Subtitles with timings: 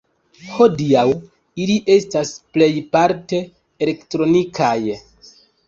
[0.53, 1.03] Hodiaŭ
[1.65, 3.43] ili estas plejparte
[3.89, 4.75] elektronikaj.